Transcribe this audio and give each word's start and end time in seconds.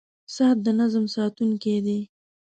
•ساعت 0.35 0.57
د 0.65 0.67
نظم 0.79 1.05
ساتونکی 1.15 1.75
دی. 1.85 1.99